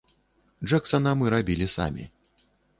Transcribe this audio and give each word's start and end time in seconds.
Джэксана 0.69 1.11
мы 1.21 1.25
рабілі 1.35 1.71
самі. 1.77 2.11